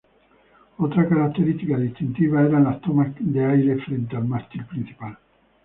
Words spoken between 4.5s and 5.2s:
principal.